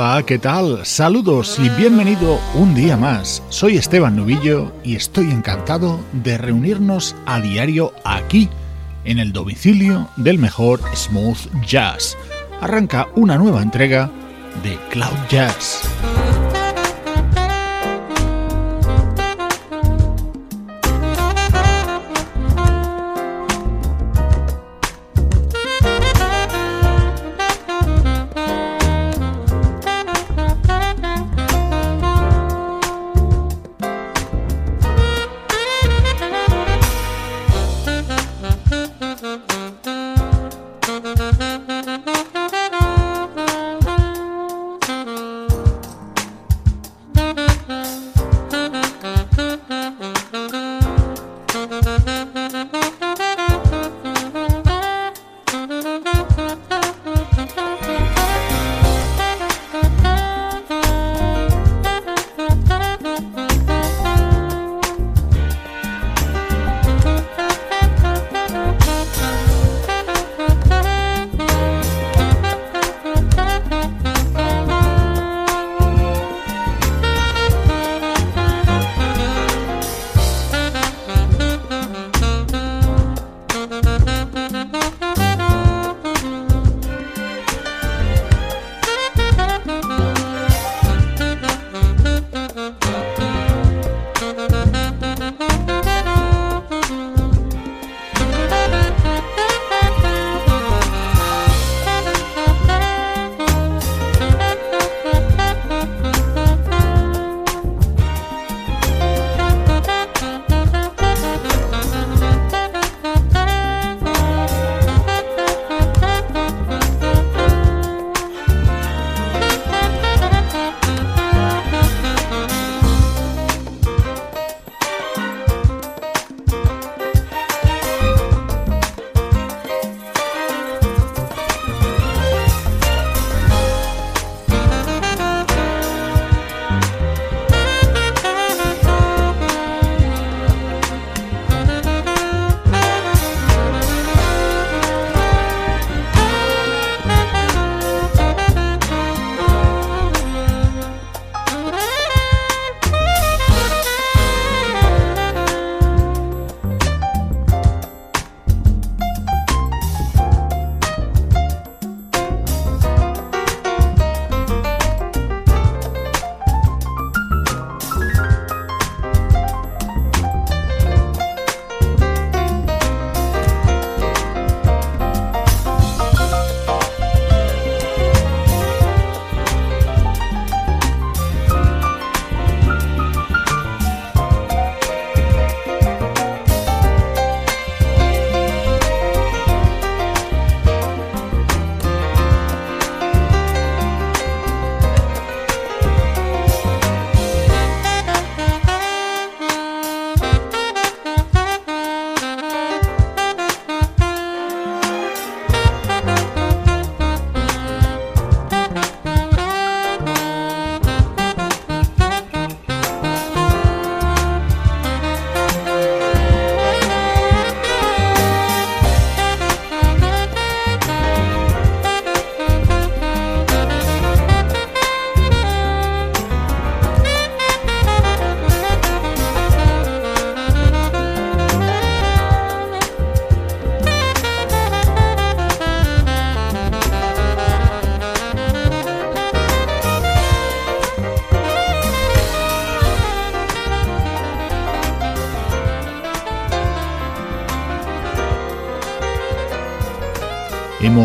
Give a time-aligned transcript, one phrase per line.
[0.00, 0.86] Hola, ¿qué tal?
[0.86, 3.42] Saludos y bienvenido un día más.
[3.48, 8.48] Soy Esteban Novillo y estoy encantado de reunirnos a diario aquí,
[9.04, 12.16] en el domicilio del mejor smooth jazz.
[12.60, 14.08] Arranca una nueva entrega
[14.62, 15.80] de Cloud Jazz.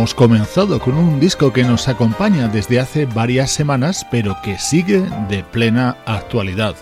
[0.04, 5.00] Hemos comenzado con un disco que nos acompaña desde hace varias semanas, pero que sigue
[5.30, 6.76] de plena actualidad.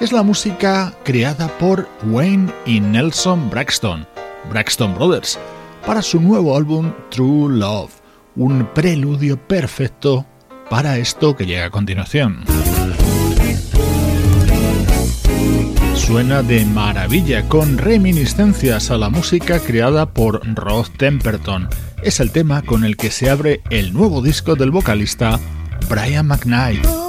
[0.00, 4.08] Es la música creada por Wayne y Nelson Braxton,
[4.50, 5.38] Braxton Brothers,
[5.86, 7.92] para su nuevo álbum True Love,
[8.34, 10.26] un preludio perfecto
[10.68, 12.42] para esto que llega a continuación.
[15.94, 21.68] Suena de maravilla con reminiscencias a la música creada por Rod Temperton
[22.04, 25.40] es el tema con el que se abre el nuevo disco del vocalista
[25.88, 27.03] Brian McKnight.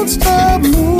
[0.00, 0.99] don't stop moving.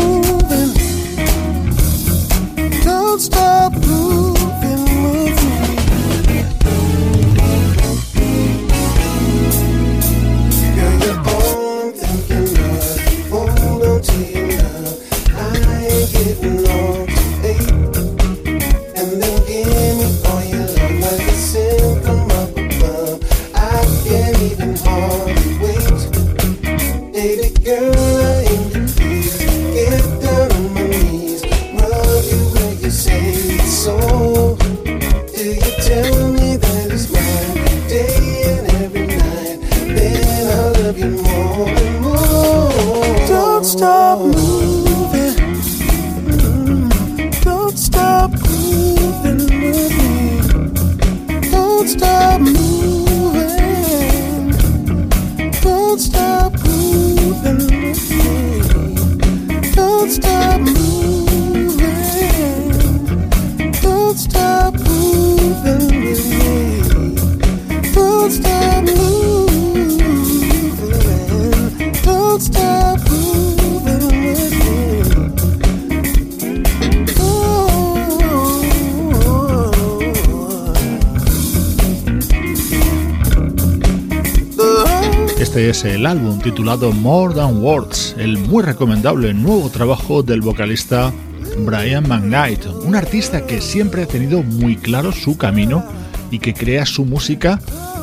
[86.00, 91.12] El álbum titulado More Than Words, el muy recomendable nuevo trabajo del vocalista
[91.58, 95.84] Brian McKnight, un artista que siempre ha tenido muy claro su camino
[96.30, 97.60] y que crea su música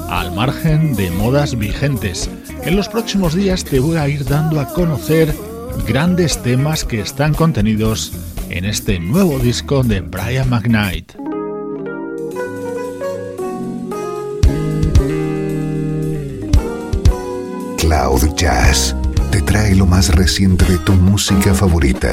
[0.09, 2.29] al margen de modas vigentes.
[2.63, 5.33] En los próximos días te voy a ir dando a conocer
[5.87, 8.13] grandes temas que están contenidos
[8.51, 11.16] en este nuevo disco de Brian McKnight.
[18.35, 18.95] Jazz
[19.31, 22.09] te trae lo más reciente de tu música favorita.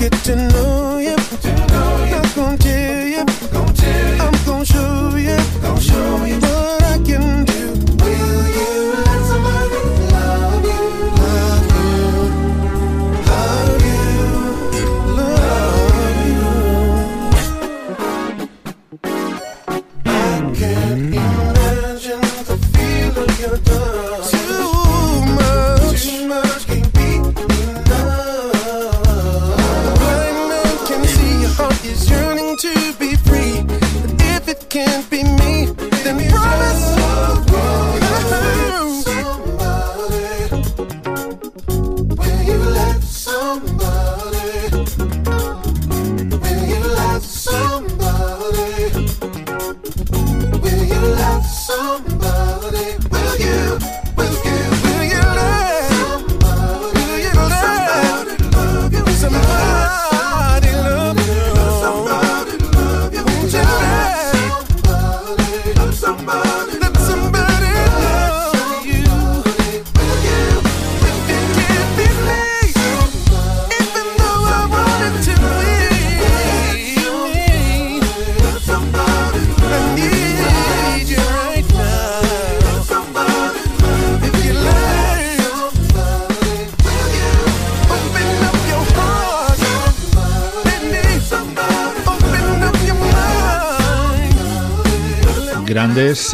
[0.00, 1.14] get to know you.
[1.16, 2.16] To know you.
[2.16, 3.09] Not gonna tell you.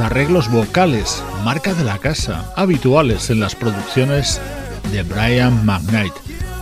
[0.01, 4.41] Arreglos vocales, marca de la casa, habituales en las producciones
[4.93, 6.13] de Brian McKnight.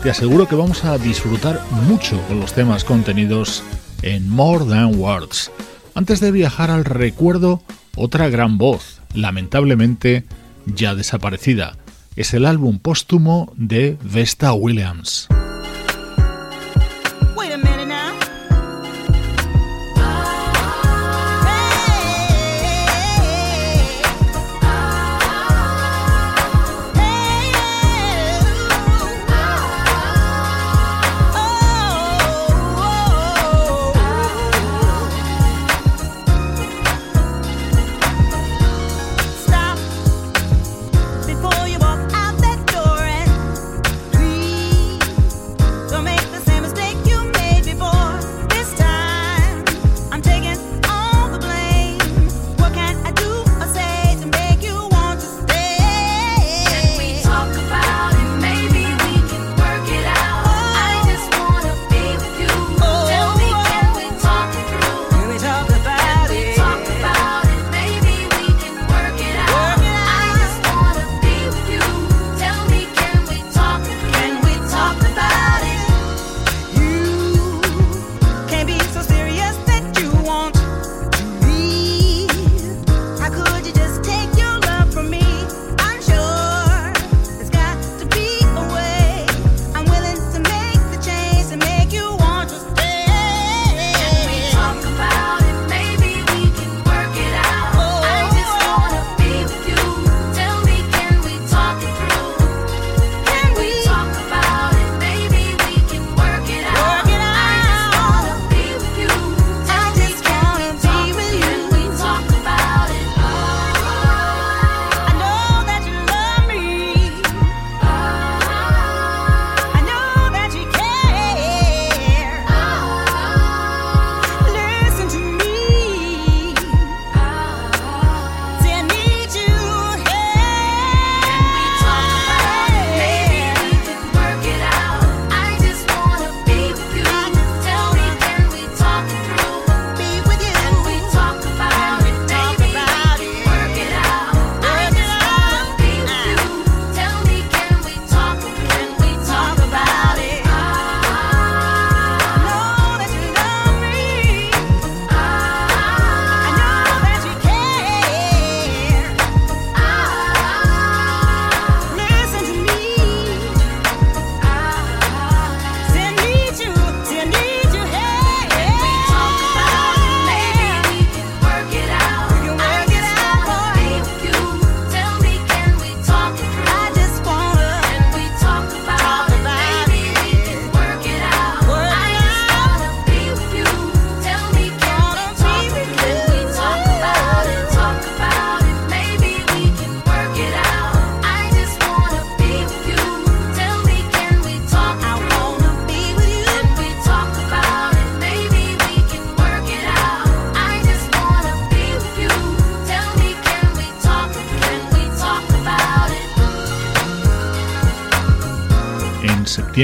[0.02, 3.62] Te aseguro que vamos a disfrutar mucho con los temas contenidos
[4.02, 5.50] en More Than Words.
[5.94, 7.62] Antes de viajar al recuerdo,
[7.96, 10.24] otra gran voz, lamentablemente
[10.66, 11.76] ya desaparecida.
[12.16, 15.28] Es el álbum póstumo de Vesta Williams.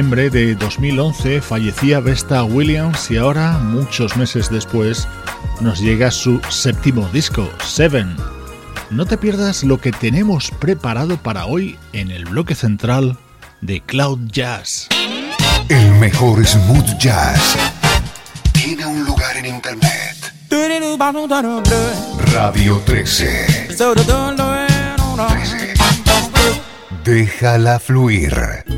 [0.00, 5.06] En septiembre de 2011 fallecía Vesta Williams y ahora, muchos meses después,
[5.60, 8.16] nos llega su séptimo disco, Seven.
[8.88, 13.18] No te pierdas lo que tenemos preparado para hoy en el bloque central
[13.60, 14.88] de Cloud Jazz.
[15.68, 17.58] El mejor smooth jazz
[18.52, 20.32] tiene un lugar en internet.
[22.32, 23.68] Radio 13.
[25.28, 25.74] 13.
[27.04, 28.69] Déjala fluir.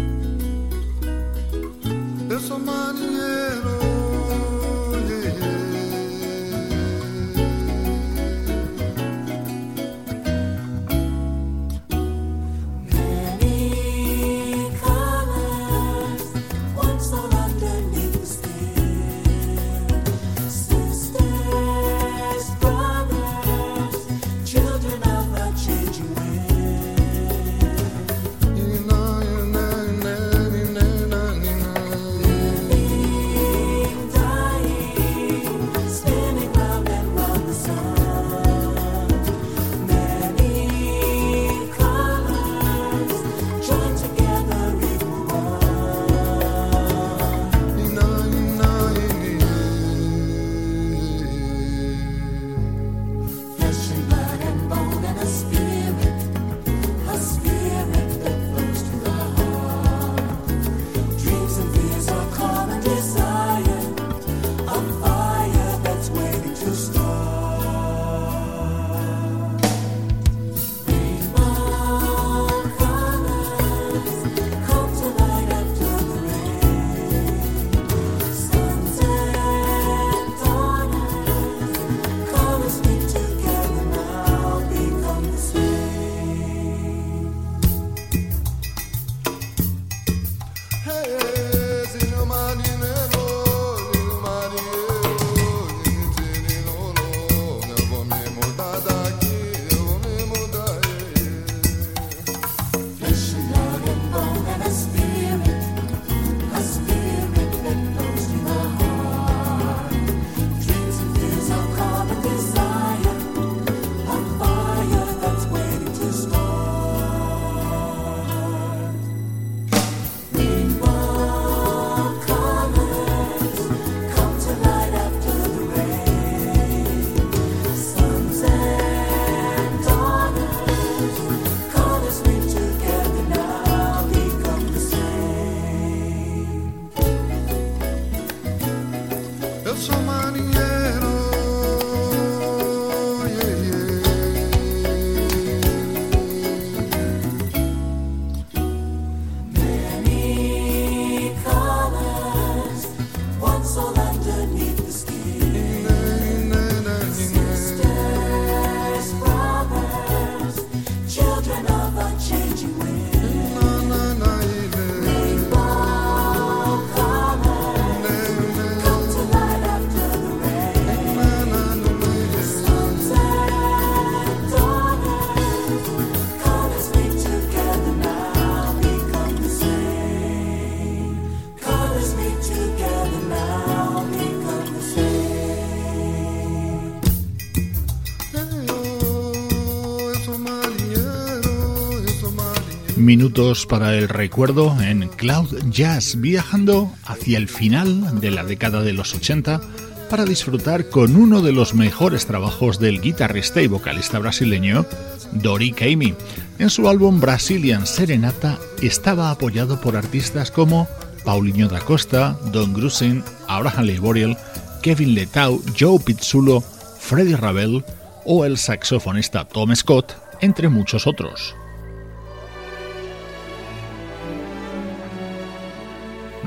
[193.02, 198.92] Minutos para el recuerdo en Cloud Jazz, viajando hacia el final de la década de
[198.92, 199.60] los 80
[200.08, 204.86] para disfrutar con uno de los mejores trabajos del guitarrista y vocalista brasileño
[205.32, 206.14] Dori Caymmi.
[206.58, 210.88] En su álbum Brazilian Serenata estaba apoyado por artistas como
[211.24, 214.36] Paulinho da Costa, Don Grusin, Abraham Leiboriel,
[214.82, 217.84] Kevin Letau, Joe Pizzulo, Freddie Ravel
[218.24, 221.54] o el saxofonista Tom Scott, entre muchos otros.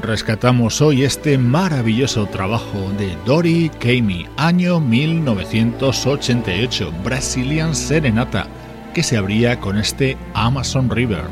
[0.02, 8.48] Rescatamos hoy este maravilloso trabajo de Dori Kamey, año 1988, Brazilian Serenata,
[8.94, 11.26] que se abría con este Amazon River.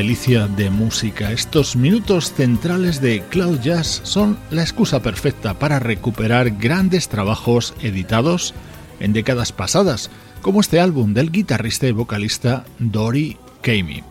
[0.00, 1.30] Delicia de música.
[1.30, 8.54] Estos minutos centrales de Cloud Jazz son la excusa perfecta para recuperar grandes trabajos editados
[8.98, 10.10] en décadas pasadas,
[10.40, 14.02] como este álbum del guitarrista y vocalista Dory Kamey.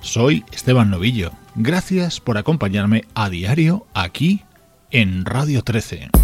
[0.00, 1.32] Soy Esteban Novillo.
[1.56, 4.44] Gracias por acompañarme a diario aquí
[4.92, 6.21] en Radio 13.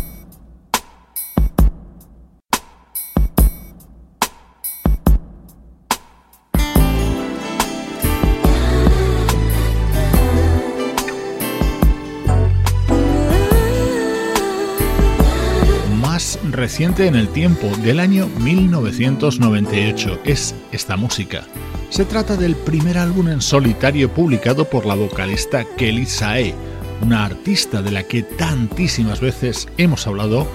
[16.76, 21.44] En el tiempo, del año 1998, es esta música.
[21.88, 26.54] Se trata del primer álbum en solitario publicado por la vocalista Kelly Sae,
[27.00, 30.46] una artista de la que tantísimas veces hemos hablado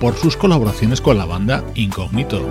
[0.00, 2.48] por sus colaboraciones con la banda Incognito.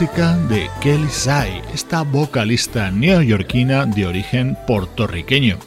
[0.00, 5.58] Música de Kelly Sai, esta vocalista neoyorquina de origen puertorriqueño.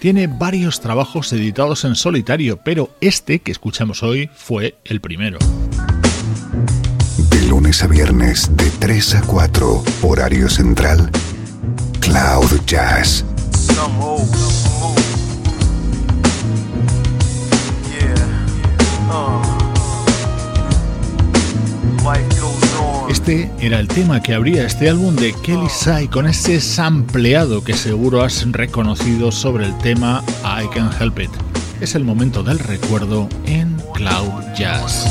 [0.00, 5.38] Tiene varios trabajos editados en solitario, pero este que escuchamos hoy fue el primero.
[7.28, 11.10] De lunes a viernes, de 3 a 4, horario central,
[12.00, 13.22] Cloud Jazz.
[23.26, 27.72] Este era el tema que abría este álbum de Kelly Sai con ese sampleado que
[27.72, 31.30] seguro has reconocido sobre el tema I Can Help It.
[31.80, 35.06] Es el momento del recuerdo en Cloud Jazz.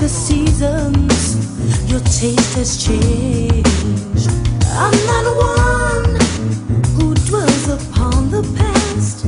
[0.00, 1.47] the seasons,
[1.88, 4.30] your taste has changed.
[4.72, 6.16] I'm not one
[6.96, 9.20] who dwells upon the past,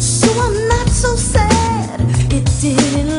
[0.00, 2.00] so I'm not so sad
[2.32, 3.17] it didn't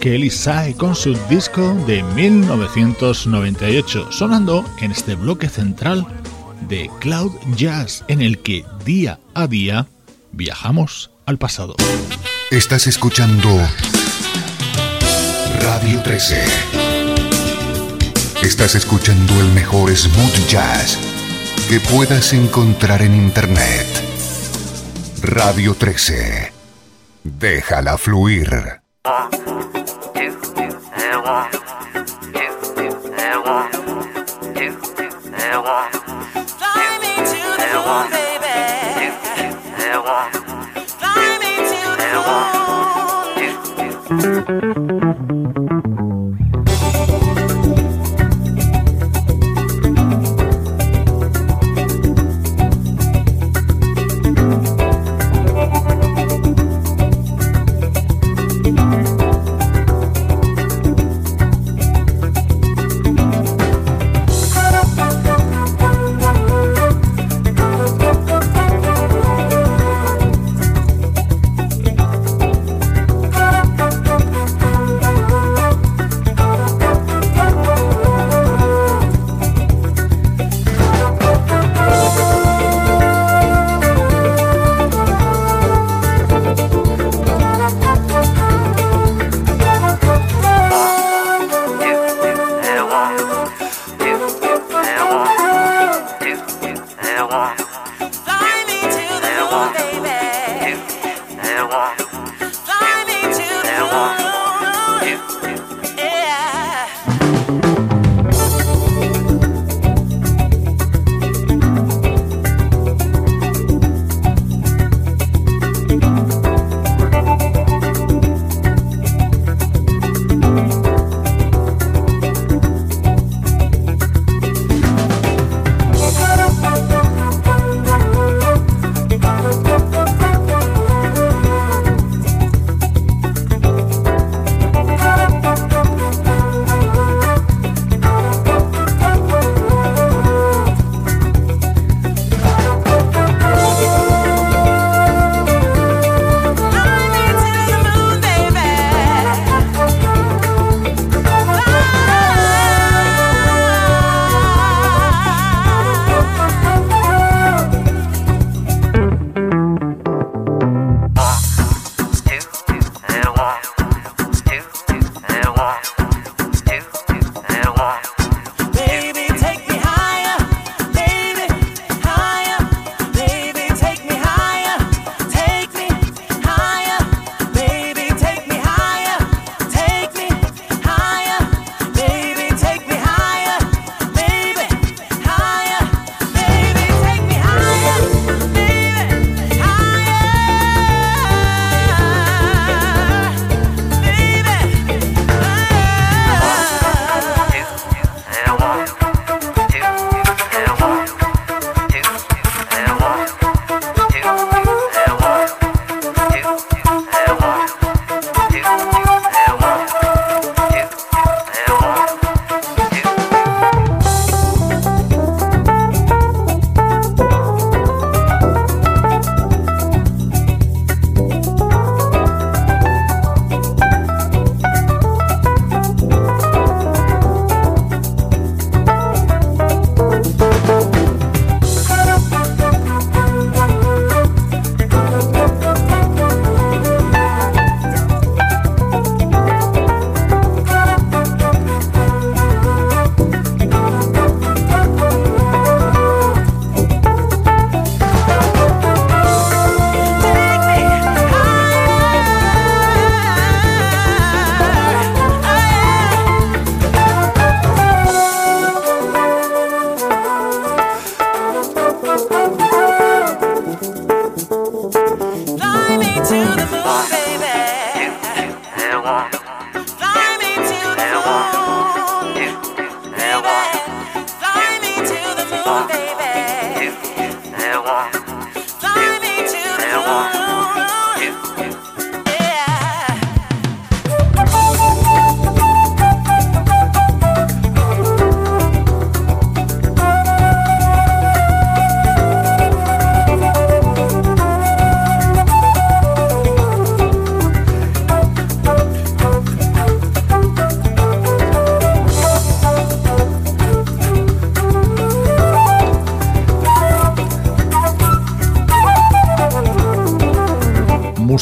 [0.00, 6.06] Kelly Sai con su disco de 1998, sonando en este bloque central
[6.68, 9.88] de Cloud Jazz, en el que día a día
[10.32, 11.76] viajamos al pasado.
[12.50, 13.50] Estás escuchando
[15.60, 16.44] Radio 13.
[18.42, 20.98] Estás escuchando el mejor smooth jazz
[21.68, 23.86] que puedas encontrar en Internet.
[25.22, 26.54] Radio 13.
[27.22, 28.79] Déjala fluir.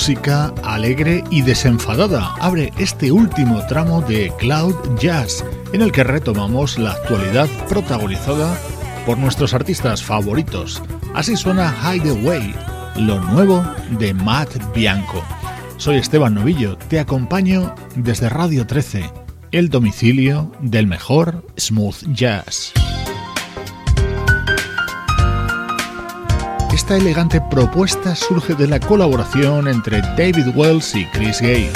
[0.08, 5.44] Música alegre y desenfadada abre este último tramo de Cloud Jazz,
[5.74, 8.56] en el que retomamos la actualidad protagonizada
[9.04, 10.82] por nuestros artistas favoritos.
[11.12, 12.54] Así suena Hideaway,
[12.96, 13.62] lo nuevo
[13.98, 15.22] de Matt Bianco.
[15.76, 19.12] Soy Esteban Novillo, te acompaño desde Radio 13,
[19.50, 22.72] el domicilio del mejor smooth jazz.
[26.88, 31.70] Esta elegante propuesta surge de la colaboración entre David Wells y Chris Gay.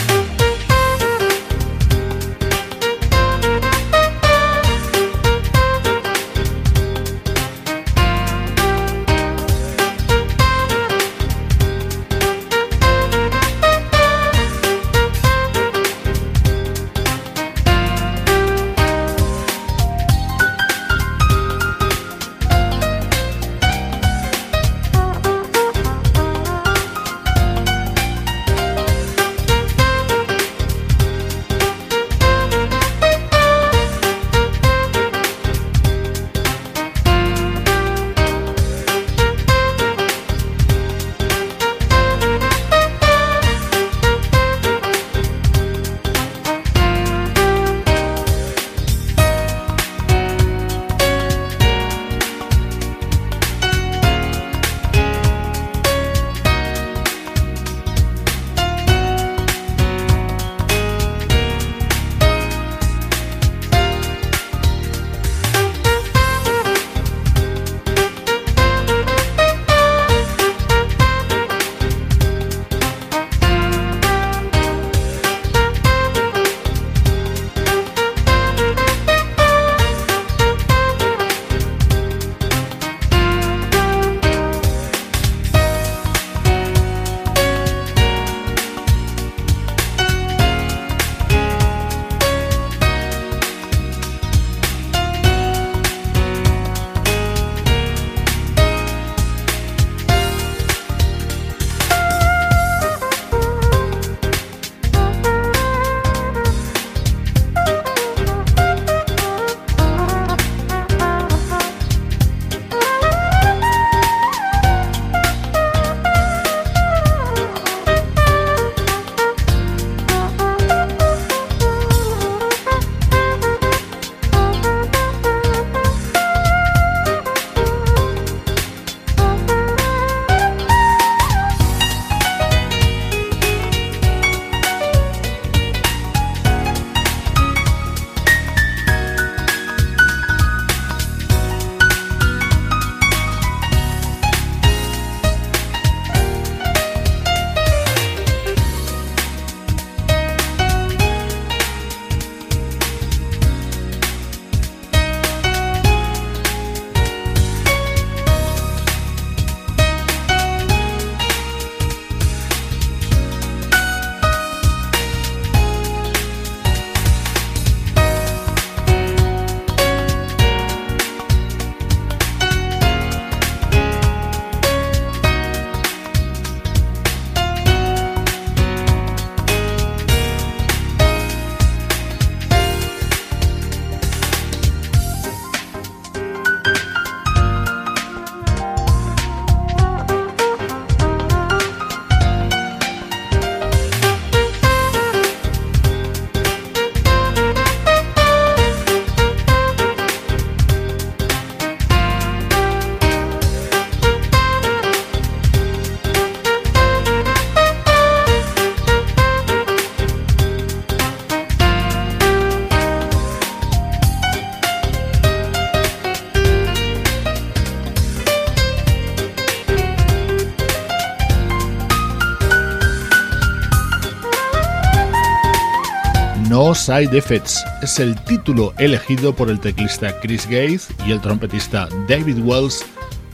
[226.93, 232.40] Side Effects es el título elegido por el teclista Chris Gates y el trompetista David
[232.40, 232.84] Wells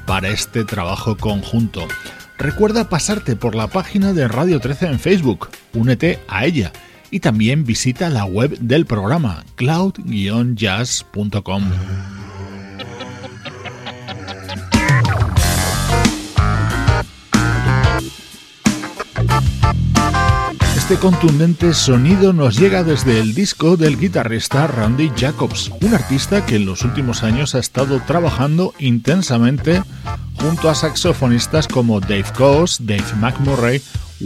[0.07, 1.89] para este trabajo conjunto.
[2.39, 6.73] Recuerda pasarte por la página de Radio 13 en Facebook, únete a ella
[7.11, 11.65] y también visita la web del programa cloud-jazz.com.
[20.89, 26.57] Este contundente sonido nos llega desde el disco del guitarrista Randy Jacobs, un artista que
[26.57, 29.83] en los últimos años ha estado trabajando intensamente
[30.41, 33.83] junto a saxofonistas como Dave Coase, Dave McMurray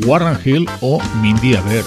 [0.06, 1.84] Warren Hill o Mindy Aber.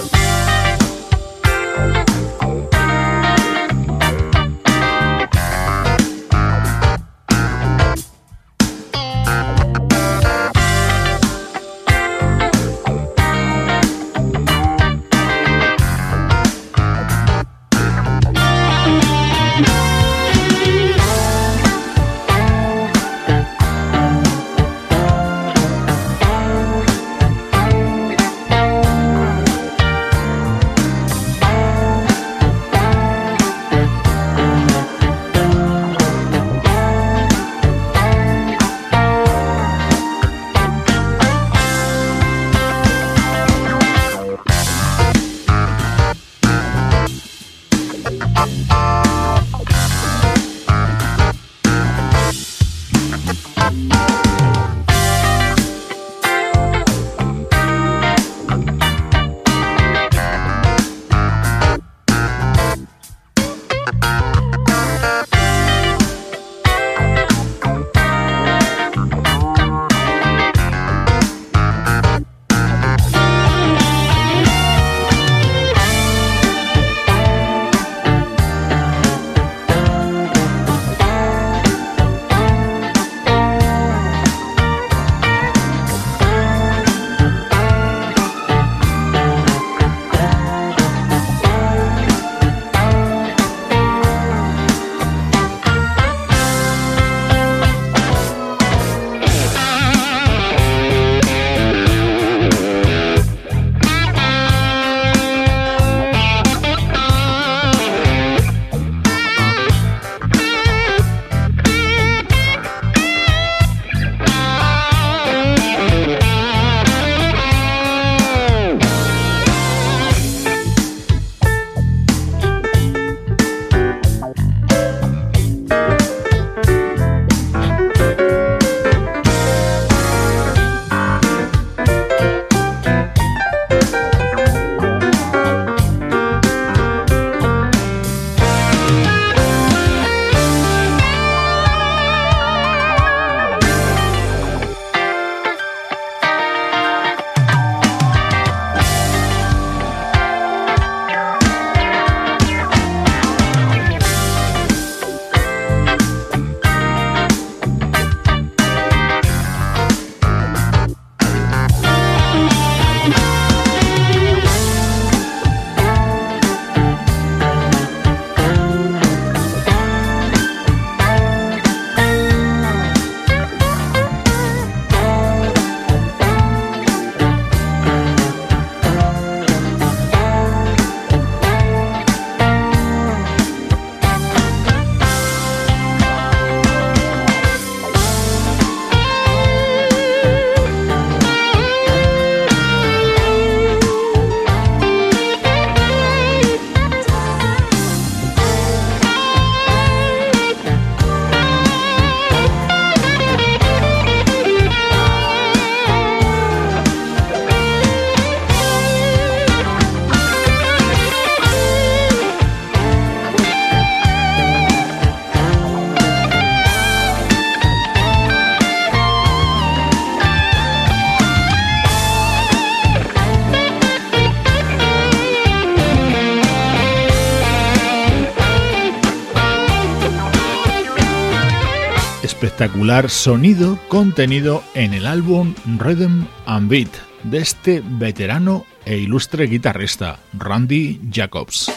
[232.66, 236.90] Espectacular sonido contenido en el álbum Rhythm and Beat
[237.24, 241.72] de este veterano e ilustre guitarrista, Randy Jacobs.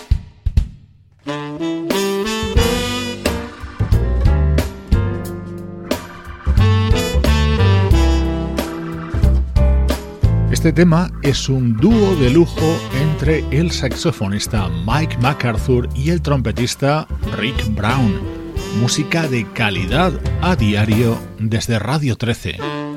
[10.50, 17.06] Este tema es un dúo de lujo entre el saxofonista Mike MacArthur y el trompetista
[17.36, 18.37] Rick Brown
[18.76, 22.87] música de calidad a diario desde Radio 13.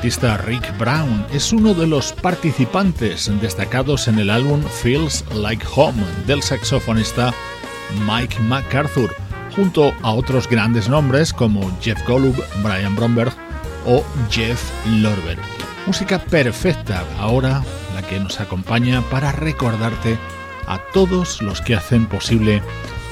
[0.00, 6.02] Bajista Rick Brown es uno de los participantes destacados en el álbum Feels Like Home
[6.26, 7.34] del saxofonista
[8.06, 9.14] Mike MacArthur,
[9.54, 13.30] junto a otros grandes nombres como Jeff Golub, Brian Bromberg
[13.84, 15.36] o Jeff Lorber.
[15.86, 17.62] Música perfecta ahora
[17.94, 20.16] la que nos acompaña para recordarte
[20.66, 22.62] a todos los que hacen posible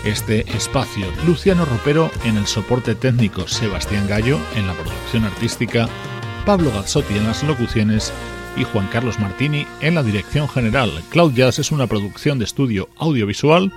[0.05, 1.07] este espacio.
[1.26, 5.86] Luciano Ropero en el soporte técnico, Sebastián Gallo en la producción artística,
[6.49, 8.11] Pablo Gazzotti en las locuciones
[8.57, 10.90] y Juan Carlos Martini en la dirección general.
[11.11, 13.70] Cloud Jazz es una producción de estudio audiovisual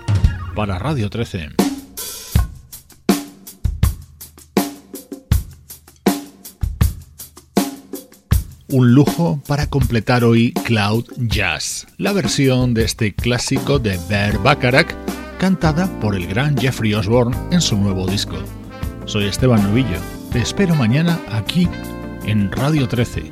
[0.55, 1.49] para Radio 13.
[8.69, 14.95] Un lujo para completar hoy Cloud Jazz, la versión de este clásico de Bear Bacharach
[15.39, 18.37] cantada por el gran Jeffrey Osborne en su nuevo disco.
[19.07, 19.99] Soy Esteban Novillo,
[20.31, 21.67] te espero mañana aquí
[22.25, 23.29] en Radio 13.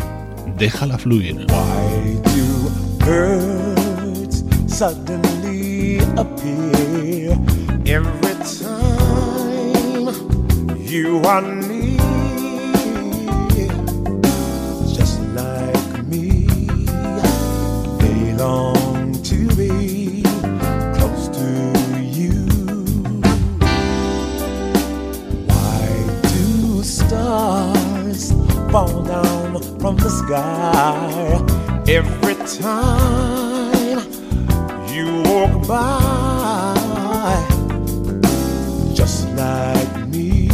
[0.58, 1.36] Déjala fluir.
[1.48, 2.70] Why do
[3.06, 7.38] birds suddenly appear
[7.86, 10.10] every time
[10.80, 12.00] you are near?
[14.96, 16.46] Just like me,
[18.00, 18.79] they long
[28.72, 31.42] fall down from the sky
[31.88, 33.98] every time
[34.94, 36.76] you walk by?
[38.94, 40.50] Just like me,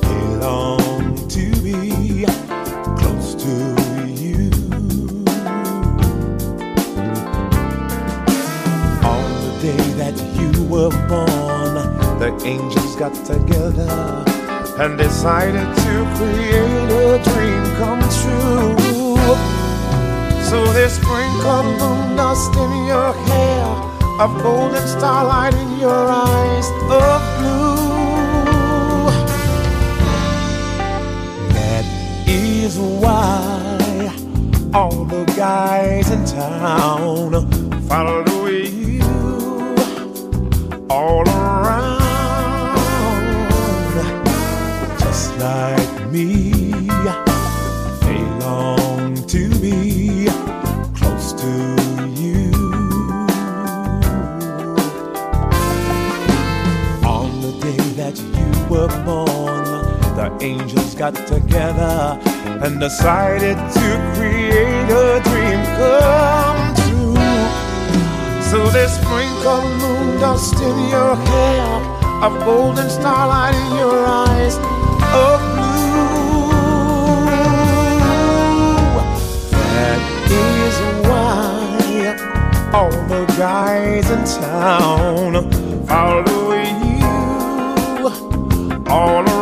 [0.00, 2.24] they long to be
[2.96, 3.54] close to
[4.08, 4.50] you.
[9.04, 11.74] On the day that you were born,
[12.18, 14.24] the angels got together
[14.82, 18.74] and decided to create a dream come true.
[20.50, 23.64] So they sprinkled moon dust in your hair,
[24.18, 26.68] a golden starlight in your eyes
[27.00, 27.76] of blue.
[31.54, 31.84] That
[32.26, 34.12] is why
[34.74, 37.30] all the guys in town
[37.88, 39.02] follow you
[40.90, 41.31] all
[46.12, 46.50] me.
[48.02, 50.28] They long to be
[50.94, 51.52] close to
[52.20, 52.52] you.
[57.16, 59.64] On the day that you were born,
[60.16, 62.20] the angels got together
[62.62, 67.16] and decided to create a dream come true.
[68.50, 71.64] So they sprinkle moon dust in your hair,
[72.22, 74.56] a golden starlight in your eyes
[75.14, 75.71] of blue.
[80.34, 82.16] Is why
[82.72, 85.50] all the guys in town
[85.86, 86.52] follow
[86.86, 88.08] you
[88.88, 89.41] all around.